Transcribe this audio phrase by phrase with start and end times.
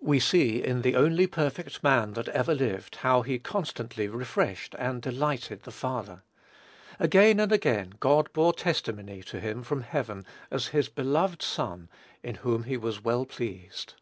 [0.00, 5.00] We see in the only perfect man that ever lived how he constantly refreshed and
[5.00, 6.24] delighted the Father.
[6.98, 11.88] Again and again God bore testimony to him from heaven, as his "beloved Son,
[12.20, 13.94] in whom he was well pleased."